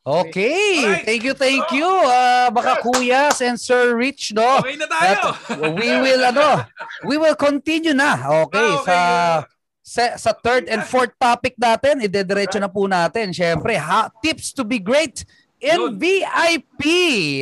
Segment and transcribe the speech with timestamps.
[0.00, 0.80] Okay.
[0.80, 1.04] Alright.
[1.04, 1.84] Thank you, thank you.
[1.84, 4.64] Uh, baka Kuyas and Sir Rich, no?
[4.64, 5.36] Okay na tayo.
[5.36, 6.64] At we will, ano,
[7.04, 8.16] we will continue na.
[8.48, 8.88] Okay, oh, okay.
[8.88, 8.98] sa
[9.84, 13.28] sa, sa third and fourth topic natin, idediretso na po natin.
[13.36, 15.20] Syempre, ha, tips to be great
[15.60, 16.80] in VIP.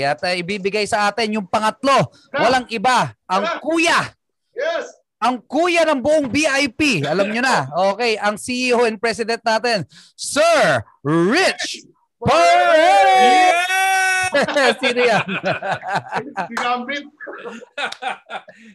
[0.02, 2.10] At uh, ibibigay sa atin yung pangatlo.
[2.34, 4.10] Walang iba, ang kuya.
[4.50, 7.02] Yes ang kuya ng buong VIP.
[7.02, 7.66] Alam nyo na.
[7.90, 9.82] Okay, ang CEO and President natin,
[10.14, 11.90] Sir Rich
[12.26, 13.62] Yeah!
[14.82, 15.28] Sino yan?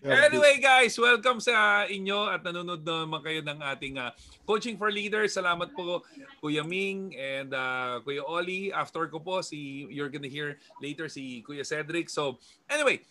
[0.26, 4.12] anyway guys, welcome sa inyo at nanonood naman kayo ng ating uh,
[4.48, 5.36] Coaching for Leaders.
[5.36, 6.02] Salamat po
[6.40, 8.72] Kuya Ming and uh, Kuya Oli.
[8.74, 12.10] After ko po, si, you're gonna hear later si Kuya Cedric.
[12.10, 12.40] So
[12.72, 13.04] anyway,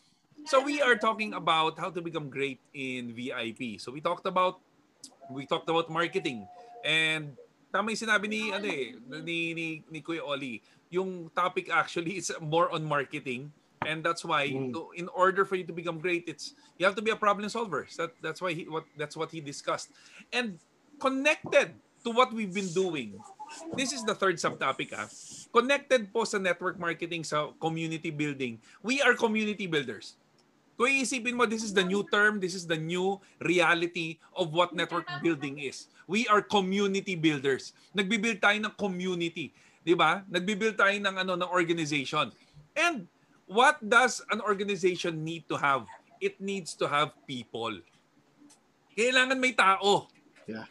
[0.45, 3.79] So we are talking about how to become great in VIP.
[3.79, 4.59] So we talked about
[5.31, 6.49] we talked about marketing
[6.85, 7.39] and
[7.73, 8.93] tama yung sinabi ni ano eh
[9.25, 10.61] ni ni, ni Kuya Oli.
[10.93, 13.49] Yung topic actually is more on marketing
[13.89, 14.71] and that's why mm.
[14.71, 17.49] to, in order for you to become great it's you have to be a problem
[17.49, 17.89] solver.
[17.89, 19.91] So that, that's why he what that's what he discussed.
[20.31, 20.61] And
[21.01, 23.17] connected to what we've been doing.
[23.77, 25.09] This is the third subtopic ah.
[25.53, 28.61] Connected po sa network marketing sa community building.
[28.85, 30.17] We are community builders.
[30.83, 34.75] Kung iisipin mo, this is the new term, this is the new reality of what
[34.75, 35.87] network building is.
[36.11, 37.71] We are community builders.
[37.95, 39.55] Nagbibuild tayo ng community.
[39.87, 40.27] Di ba?
[40.27, 42.35] Nagbibuild tayo ng, ano, ng organization.
[42.75, 43.07] And
[43.47, 45.87] what does an organization need to have?
[46.19, 47.79] It needs to have people.
[48.99, 50.11] Kailangan may tao.
[50.51, 50.67] Yeah.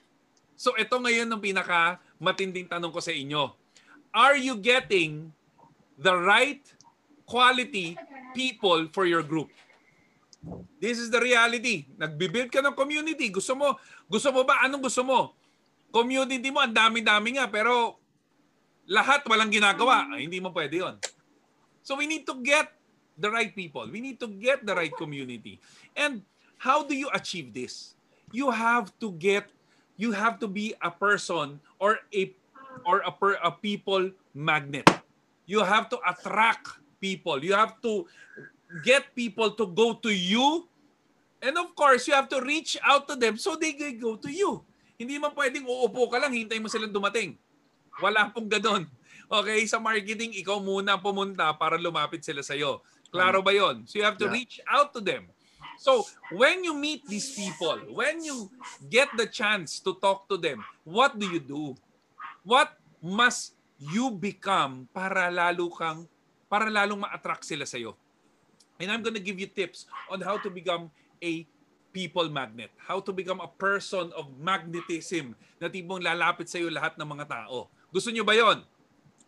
[0.59, 3.55] So ito ngayon ang pinaka matinding tanong ko sa inyo.
[4.11, 5.31] Are you getting
[5.95, 6.67] the right
[7.23, 7.95] quality
[8.35, 9.47] people for your group?
[10.81, 11.85] This is the reality.
[11.97, 13.29] Nagbi-build ka ng community.
[13.29, 13.77] Gusto mo,
[14.09, 14.65] gusto mo ba?
[14.65, 15.37] Anong gusto mo?
[15.93, 18.01] Community mo, ang dami-dami nga, pero
[18.89, 20.09] lahat walang ginagawa.
[20.09, 20.95] Ay, hindi mo pwede yon.
[21.85, 22.73] So we need to get
[23.17, 23.85] the right people.
[23.85, 25.61] We need to get the right community.
[25.93, 26.25] And
[26.57, 27.93] how do you achieve this?
[28.33, 29.49] You have to get,
[29.97, 32.33] you have to be a person or a
[32.85, 34.89] or a, per, a people magnet.
[35.45, 37.43] You have to attract people.
[37.43, 38.07] You have to
[38.79, 40.67] get people to go to you.
[41.43, 44.63] And of course, you have to reach out to them so they go to you.
[44.95, 47.33] Hindi man pwedeng uupo ka lang, hintay mo silang dumating.
[47.97, 48.85] Wala pong ganon.
[49.31, 52.85] Okay, sa marketing, ikaw muna pumunta para lumapit sila sa'yo.
[53.09, 53.83] Klaro ba yon?
[53.89, 54.37] So you have to yeah.
[54.37, 55.27] reach out to them.
[55.81, 58.53] So when you meet these people, when you
[58.85, 61.73] get the chance to talk to them, what do you do?
[62.45, 66.05] What must you become para lalo kang
[66.45, 67.97] para lalong ma-attract sila sa iyo?
[68.81, 70.89] And I'm going to give you tips on how to become
[71.21, 71.45] a
[71.93, 72.73] people magnet.
[72.81, 77.29] How to become a person of magnetism na tipong lalapit sa iyo lahat ng mga
[77.29, 77.69] tao.
[77.93, 78.65] Gusto niyo ba yon?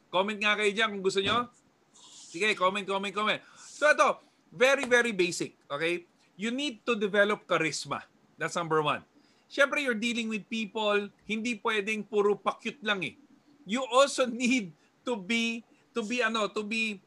[0.09, 1.46] Comment nga kayo dyan kung gusto niyo.
[2.34, 3.41] Sige, comment, comment, comment.
[3.62, 4.18] So ito,
[4.50, 5.53] very, very basic.
[5.70, 6.09] Okay?
[6.34, 8.02] You need to develop charisma.
[8.41, 9.06] That's number one.
[9.46, 13.14] Siyempre, you're dealing with people, hindi pwedeng puro pa-cute lang eh.
[13.70, 14.74] You also need
[15.06, 15.62] to be,
[15.94, 16.97] to be ano, to be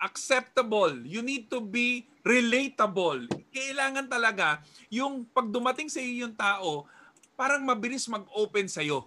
[0.00, 0.96] acceptable.
[1.04, 3.28] You need to be relatable.
[3.52, 6.88] Kailangan talaga yung pag dumating sa iyo yung tao,
[7.36, 9.06] parang mabilis mag-open sa iyo.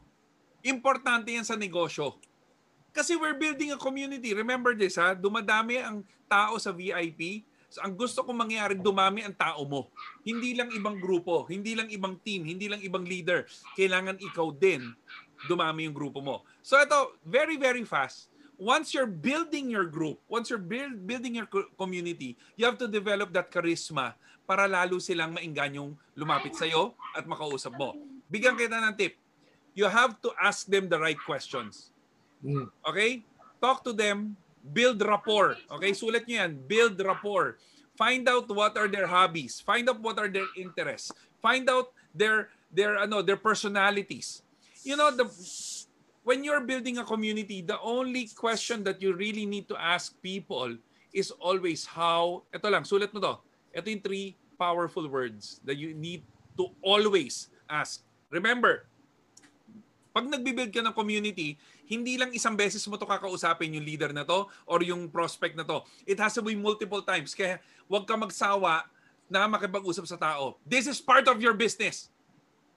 [0.64, 2.16] Importante yan sa negosyo.
[2.94, 4.38] Kasi we're building a community.
[4.38, 7.42] Remember this ha, dumadami ang tao sa VIP.
[7.74, 9.90] So, ang gusto kong mangyari, dumami ang tao mo.
[10.22, 13.50] Hindi lang ibang grupo, hindi lang ibang team, hindi lang ibang leader.
[13.74, 14.94] Kailangan ikaw din
[15.48, 16.46] dumami yung grupo mo.
[16.64, 21.48] So ito, very, very fast once you're building your group, once you're build, building your
[21.78, 24.14] community, you have to develop that charisma
[24.44, 27.96] para lalo silang mainganyong lumapit sa iyo at makausap mo.
[28.28, 29.16] Bigyan kita ng tip.
[29.74, 31.90] You have to ask them the right questions.
[32.44, 32.70] Hmm.
[32.86, 33.26] Okay?
[33.58, 35.58] Talk to them, build rapport.
[35.80, 35.96] Okay?
[35.96, 37.58] Sulat niyo yan, build rapport.
[37.94, 39.62] Find out what are their hobbies.
[39.62, 41.14] Find out what are their interests.
[41.42, 44.42] Find out their their ano, their personalities.
[44.82, 45.30] You know, the
[46.24, 50.76] when you're building a community, the only question that you really need to ask people
[51.14, 53.36] is always how, ito lang, sulat mo to.
[53.76, 54.28] Ito yung three
[54.58, 56.24] powerful words that you need
[56.58, 58.02] to always ask.
[58.32, 58.88] Remember,
[60.14, 61.58] pag nagbibuild ka ng community,
[61.90, 65.66] hindi lang isang beses mo to kakausapin yung leader na to or yung prospect na
[65.66, 65.84] to.
[66.08, 67.36] It has to be multiple times.
[67.36, 67.60] Kaya
[67.90, 68.86] huwag ka magsawa
[69.28, 70.62] na makipag-usap sa tao.
[70.64, 72.14] This is part of your business.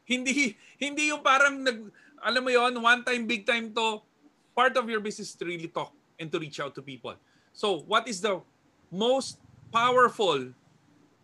[0.09, 1.93] Hindi hindi yung parang nag
[2.26, 4.02] alam mo yon one time, big time to,
[4.50, 7.14] part of your business to really talk and to reach out to people.
[7.55, 8.43] So, what is the
[8.90, 9.38] most
[9.70, 10.50] powerful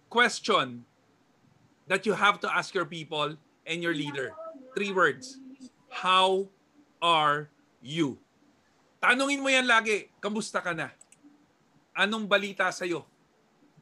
[0.07, 0.87] question
[1.91, 3.35] that you have to ask your people
[3.67, 4.31] and your leader?
[4.79, 5.43] Three words.
[5.91, 6.47] How
[7.03, 7.51] are
[7.83, 8.23] you?
[9.03, 10.95] Tanungin mo yan lagi, kamusta ka na?
[11.99, 13.03] Anong balita sa'yo?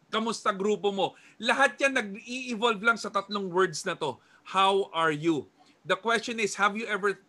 [0.08, 1.12] Kamusta grupo mo?
[1.37, 4.17] Lahat yan nag-i-evolve lang sa tatlong words na to.
[4.43, 5.46] How are you?
[5.85, 7.21] The question is, have you ever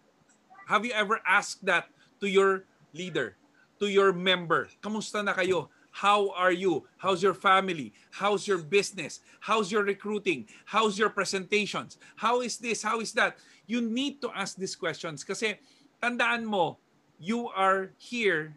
[0.68, 1.88] have you ever asked that
[2.19, 3.36] to your leader,
[3.80, 4.69] to your member?
[4.83, 5.69] Kamusta na kayo?
[5.92, 6.88] How are you?
[6.95, 7.92] How's your family?
[8.15, 9.19] How's your business?
[9.44, 10.48] How's your recruiting?
[10.63, 12.00] How's your presentations?
[12.15, 12.80] How is this?
[12.80, 13.36] How is that?
[13.68, 15.59] You need to ask these questions kasi
[16.00, 16.80] tandaan mo,
[17.19, 18.56] you are here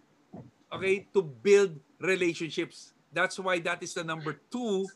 [0.75, 4.88] okay to build relationships that's why that is the number two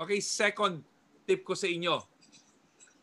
[0.00, 0.82] okay second
[1.28, 2.02] tip ko sa inyo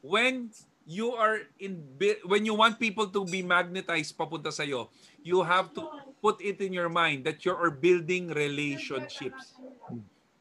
[0.02, 0.50] when
[0.86, 1.86] you are in
[2.26, 4.90] when you want people to be magnetized papunta sa iyo
[5.22, 5.86] you have to
[6.20, 9.56] put it in your mind that you are building relationships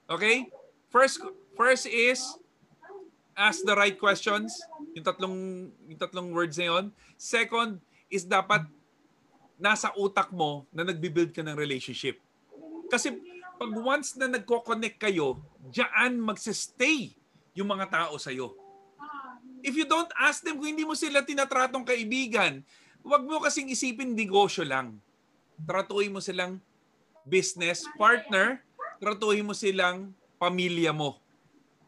[0.08, 0.48] okay
[0.88, 1.20] first
[1.54, 2.40] first is
[3.36, 4.56] ask the right questions
[4.96, 6.84] yung tatlong yung tatlong words na yon
[7.20, 7.78] second
[8.08, 8.64] is dapat
[9.60, 12.16] nasa utak mo na nagbi-build ka ng relationship.
[12.88, 13.12] Kasi
[13.60, 15.36] pag once na nagko-connect kayo,
[15.68, 17.12] diyan magse-stay
[17.52, 18.56] yung mga tao sa iyo.
[19.60, 22.64] If you don't ask them kung hindi mo sila tinatratong kaibigan,
[23.04, 24.96] wag mo kasing isipin negosyo lang.
[25.60, 26.60] Tratuhin mo silang
[27.24, 28.64] business partner,
[29.00, 31.20] tratuhin mo silang pamilya mo.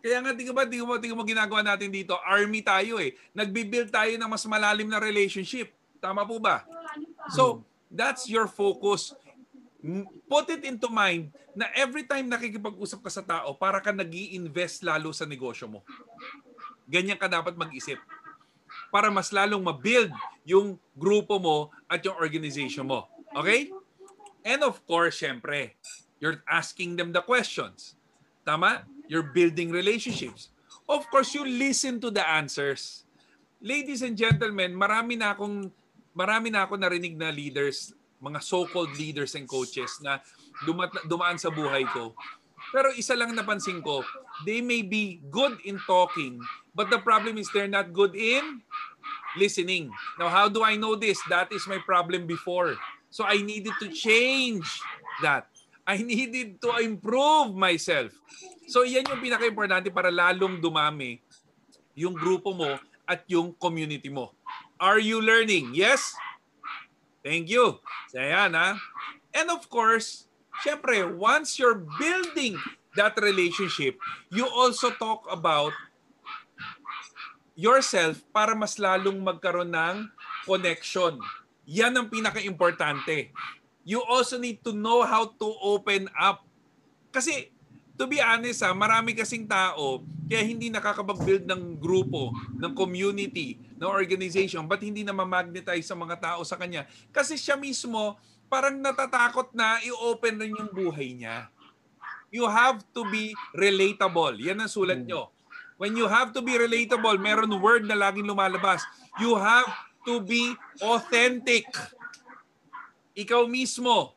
[0.03, 3.15] Kaya nga, di ba, di mo, di mo ginagawa natin dito, army tayo eh.
[3.33, 5.71] Nagbi-build tayo ng mas malalim na relationship.
[6.03, 6.67] Tama po ba?
[7.31, 9.15] So, that's your focus.
[10.27, 14.83] Put it into mind na every time nakikipag-usap ka sa tao, para ka nag invest
[14.83, 15.81] lalo sa negosyo mo.
[16.93, 17.97] Ganyan ka dapat mag-isip.
[18.93, 20.13] Para mas lalong ma-build
[20.45, 23.09] yung grupo mo at yung organization mo.
[23.33, 23.73] Okay?
[24.45, 25.73] And of course, syempre,
[26.21, 27.97] you're asking them the questions.
[28.45, 28.85] Tama?
[29.09, 30.53] You're building relationships.
[30.85, 33.09] Of course, you listen to the answers.
[33.65, 35.73] Ladies and gentlemen, marami na akong
[36.13, 40.21] marami na ako narinig na leaders, mga so-called leaders and coaches na
[40.69, 42.13] dumat, dumaan sa buhay ko.
[42.73, 44.01] Pero isa lang napansin ko,
[44.49, 46.41] they may be good in talking,
[46.73, 48.65] but the problem is they're not good in
[49.37, 49.93] listening.
[50.17, 51.21] Now, how do I know this?
[51.29, 52.77] That is my problem before.
[53.13, 54.65] So I needed to change
[55.21, 55.53] that.
[55.85, 58.17] I needed to improve myself.
[58.73, 61.21] So yan yung pinaka-importante para lalong dumami
[61.93, 64.33] yung grupo mo at yung community mo.
[64.81, 65.77] Are you learning?
[65.77, 66.17] Yes?
[67.21, 67.79] Thank you.
[68.11, 68.81] So yan ha.
[69.33, 70.27] And of course,
[70.61, 72.61] syempre, once you're building
[72.93, 73.97] that relationship,
[74.29, 75.73] you also talk about
[77.57, 79.97] yourself para mas lalong magkaroon ng
[80.45, 81.17] connection.
[81.65, 83.33] Yan ang pinaka-importante.
[83.83, 86.45] You also need to know how to open up.
[87.13, 87.53] Kasi
[87.97, 90.03] to be honest ha, marami kasing tao
[90.33, 96.17] kaya hindi nakakapag-build ng grupo, ng community, ng organization, but hindi na ma-magnetize sa mga
[96.17, 96.89] tao sa kanya.
[97.13, 98.17] Kasi siya mismo,
[98.53, 101.49] parang natatakot na i-open rin yung buhay niya.
[102.29, 104.37] You have to be relatable.
[104.45, 105.33] Yan ang sulat nyo.
[105.81, 108.85] When you have to be relatable, meron word na laging lumalabas.
[109.17, 109.73] You have
[110.05, 110.53] to be
[110.85, 111.65] authentic.
[113.17, 114.13] Ikaw mismo.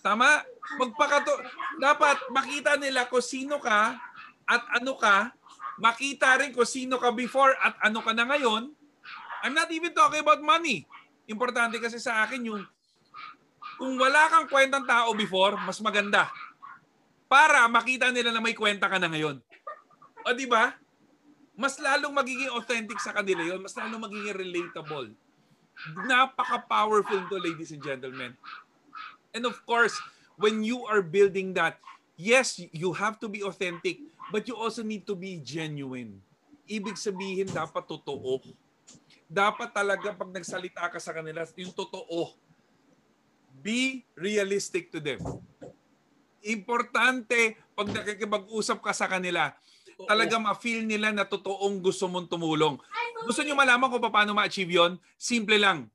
[0.00, 0.56] Tama?
[0.74, 1.30] magpakato
[1.78, 3.94] dapat makita nila kung sino ka
[4.46, 5.30] at ano ka,
[5.78, 8.74] makita rin kung sino ka before at ano ka na ngayon.
[9.46, 10.82] I'm not even talking about money.
[11.30, 12.62] Importante kasi sa akin yung
[13.76, 16.32] kung wala kang kwentang tao before, mas maganda.
[17.28, 19.38] Para makita nila na may kwenta ka na ngayon.
[20.24, 20.74] O di ba?
[21.56, 25.08] Mas lalong magiging authentic sa kanila yon, mas lalong magiging relatable.
[26.08, 28.32] Napaka-powerful to, ladies and gentlemen.
[29.36, 29.96] And of course,
[30.40, 31.76] when you are building that,
[32.16, 34.00] yes, you have to be authentic,
[34.32, 36.20] but you also need to be genuine.
[36.64, 38.40] Ibig sabihin, dapat totoo.
[39.28, 42.45] Dapat talaga pag nagsalita ka sa kanila, yung totoo.
[43.66, 45.18] Be realistic to them.
[46.46, 49.50] Importante, pag nakikipag-usap ka sa kanila,
[50.06, 52.78] talaga ma-feel nila na totoong gusto mong tumulong.
[53.26, 55.02] Gusto niyo malaman kung paano ma-achieve yon?
[55.18, 55.90] Simple lang.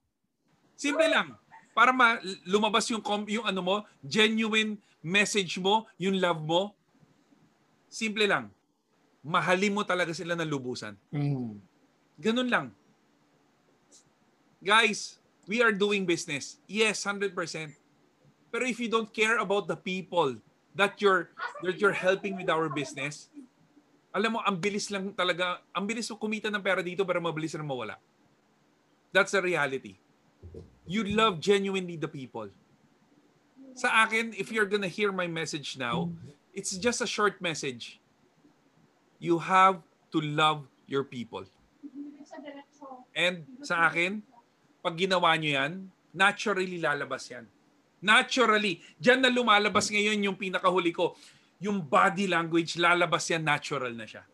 [0.76, 1.40] Simple lang
[1.72, 6.76] para ma- lumabas yung yung ano mo, genuine message mo, yung love mo.
[7.92, 8.52] Simple lang.
[9.22, 10.96] Mahalin mo talaga sila ng lubusan.
[11.14, 11.60] Mm.
[12.22, 12.68] Ganun lang.
[14.62, 16.58] Guys, we are doing business.
[16.68, 17.34] Yes, 100%.
[18.52, 20.36] Pero if you don't care about the people
[20.76, 21.32] that you're
[21.64, 23.32] that you're helping with our business,
[24.12, 27.56] alam mo, ang bilis lang talaga, ang bilis mo kumita ng pera dito pero mabilis
[27.56, 27.96] na mawala.
[29.16, 29.96] That's the reality
[30.92, 32.50] you love genuinely the people.
[33.74, 36.12] Sa akin, if you're gonna hear my message now,
[36.54, 38.00] it's just a short message.
[39.20, 39.80] You have
[40.12, 41.48] to love your people.
[43.16, 44.24] And sa akin,
[44.82, 45.74] pag ginawa nyo yan,
[46.12, 47.46] naturally lalabas yan.
[48.02, 48.82] Naturally.
[48.98, 51.14] Diyan na lumalabas ngayon yung pinakahuli ko.
[51.62, 54.26] Yung body language, lalabas yan, natural na siya.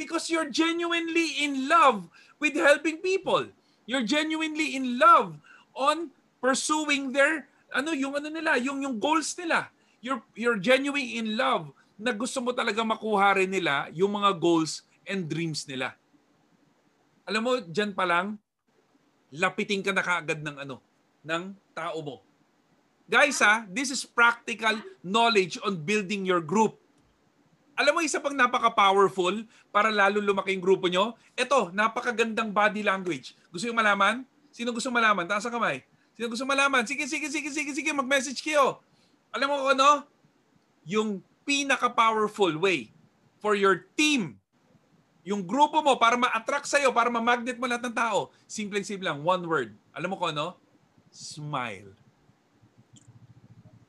[0.00, 2.08] Because you're genuinely in love
[2.40, 3.52] with helping people.
[3.84, 5.36] You're genuinely in love
[5.76, 6.08] on
[6.40, 9.68] pursuing their ano yung ano nila, yung yung goals nila.
[10.00, 11.68] You're you're genuinely in love
[12.00, 15.92] na gusto mo talaga makuha rin nila yung mga goals and dreams nila.
[17.28, 18.40] Alam mo, diyan pa lang
[19.34, 20.82] lapitin ka na kaagad ng ano,
[21.22, 22.16] ng tao mo.
[23.10, 26.78] Guys ha, this is practical knowledge on building your group.
[27.74, 31.16] Alam mo, isa pang napaka-powerful para lalo lumaki yung grupo nyo?
[31.32, 33.32] Ito, napakagandang body language.
[33.48, 34.22] Gusto yung malaman?
[34.52, 35.24] Sino gusto malaman?
[35.24, 35.80] Taas ang kamay.
[36.12, 36.84] Sino gusto malaman?
[36.84, 38.84] Sige, sige, sige, sige, sige, mag-message kayo.
[39.32, 40.04] Alam mo ano?
[40.84, 42.92] Yung pinaka-powerful way
[43.40, 44.36] for your team,
[45.20, 49.44] yung grupo mo para ma-attract sa'yo, para ma-magnet mo lahat ng tao, simple-simple lang, one
[49.44, 49.70] word.
[49.92, 50.56] Alam mo kung ano?
[51.12, 51.92] Smile.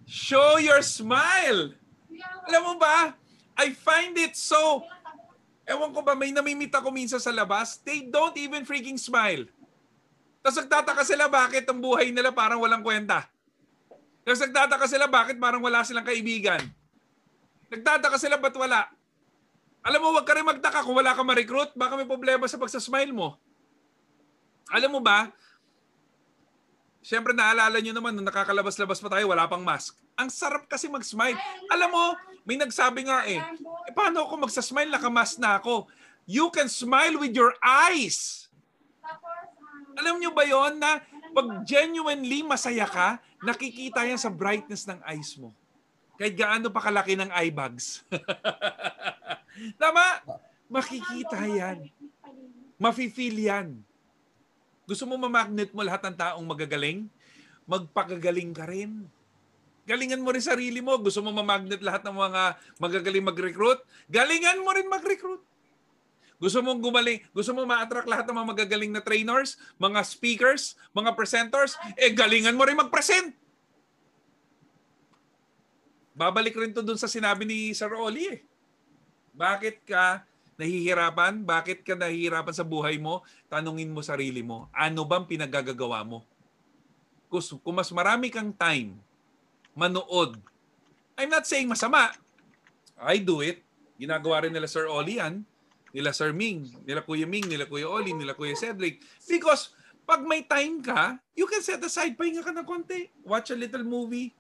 [0.04, 1.72] Show your smile.
[2.52, 3.16] Alam mo ba?
[3.56, 4.84] I find it so...
[5.64, 9.48] Ewan ko ba, may namimit ako minsan sa labas, they don't even freaking smile.
[10.42, 13.30] Tapos nagtataka sila bakit ang buhay nila parang walang kwenta.
[14.26, 16.60] Tapos nagtataka sila bakit parang wala silang kaibigan.
[17.72, 18.90] Nagtataka sila ba't wala.
[19.82, 23.10] Alam mo, wag ka rin magtaka kung wala ka ma-recruit, baka may problema sa pagsasmile
[23.10, 23.38] mo.
[24.70, 25.34] Alam mo ba,
[27.02, 29.98] Siyempre naalala nyo naman nung nakakalabas-labas pa tayo, wala pang mask.
[30.22, 31.34] Ang sarap kasi mag-smile.
[31.74, 32.06] Alam mo,
[32.46, 33.42] may nagsabi nga eh,
[33.90, 35.90] eh paano ako magsasmile, nakamask na ako.
[36.30, 38.46] You can smile with your eyes.
[39.98, 41.02] Alam nyo ba yon na
[41.34, 45.58] pag genuinely masaya ka, nakikita yan sa brightness ng eyes mo.
[46.22, 48.06] Kahit gaano pa kalaki ng eye bags.
[49.82, 50.22] Tama?
[50.70, 51.90] Makikita yan.
[52.78, 53.82] Mafe-feel yan.
[54.86, 57.10] Gusto mo ma-magnet mo lahat ng taong magagaling?
[57.66, 59.10] Magpakagaling ka rin.
[59.90, 60.94] Galingan mo rin sarili mo.
[61.02, 62.42] Gusto mo ma-magnet lahat ng mga
[62.78, 63.82] magagaling mag-recruit?
[64.06, 65.42] Galingan mo rin mag-recruit.
[66.38, 71.18] Gusto mong gumaling, gusto mo ma-attract lahat ng mga magagaling na trainers, mga speakers, mga
[71.18, 73.34] presenters, eh galingan mo rin mag-present.
[76.12, 78.40] Babalik rin to dun sa sinabi ni Sir Oli eh.
[79.32, 80.28] Bakit ka
[80.60, 81.48] nahihirapan?
[81.48, 83.24] Bakit ka nahihirapan sa buhay mo?
[83.48, 86.28] Tanungin mo sarili mo, ano bang pinagagagawa mo?
[87.32, 89.00] Kung mas marami kang time,
[89.72, 90.36] manood.
[91.16, 92.12] I'm not saying masama.
[93.00, 93.64] I do it.
[93.96, 95.48] Ginagawa rin nila Sir Oli yan.
[95.92, 99.04] Nila Sir Ming, nila Kuya Ming, nila Kuya Oli, nila Kuya Cedric.
[99.28, 99.76] Because
[100.08, 103.12] pag may time ka, you can set aside, pahinga ka ng konti.
[103.24, 104.36] Watch a little movie,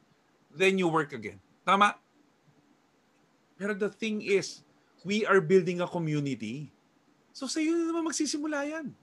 [0.51, 1.39] then you work again.
[1.65, 1.95] Tama?
[3.57, 4.65] Pero the thing is,
[5.05, 6.73] we are building a community.
[7.33, 8.93] So sa iyo naman magsisimula yan.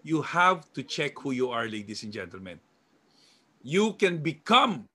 [0.00, 2.62] You have to check who you are, ladies and gentlemen.
[3.60, 4.88] You can become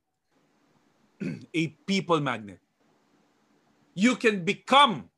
[1.53, 2.59] a people magnet.
[3.93, 5.11] You can become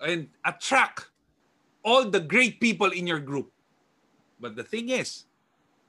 [0.00, 1.10] and attract
[1.82, 3.50] all the great people in your group.
[4.40, 5.24] But the thing is,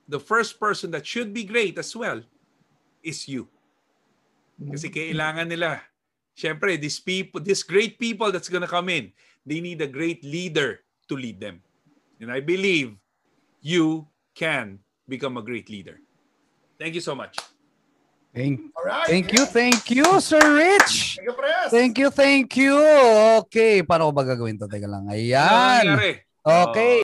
[0.09, 2.21] the first person that should be great as well
[3.01, 3.47] is you.
[4.57, 5.81] Kasi kailangan nila
[6.33, 9.13] Siyempre, these people, these great people that's gonna come in,
[9.45, 11.61] they need a great leader to lead them.
[12.19, 12.97] And I believe
[13.61, 16.01] you can become a great leader.
[16.81, 17.37] Thank you so much.
[18.33, 21.21] Thank, right, thank you, thank you, Sir Rich.
[21.21, 21.33] Thank you,
[21.69, 22.73] Thank you, thank you.
[23.45, 24.65] Okay, paano ko ba gagawin to?
[24.65, 25.05] Teka lang.
[25.05, 26.17] Ayan.
[26.41, 27.02] Okay.